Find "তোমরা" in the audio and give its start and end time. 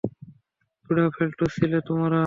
1.87-2.19